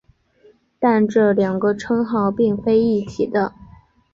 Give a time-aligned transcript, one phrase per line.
[0.79, 3.53] 但这两个称号并非一体的。